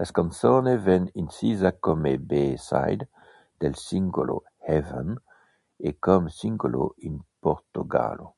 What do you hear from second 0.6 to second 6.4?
venne incisa come B-side del singolo "Heaven" e come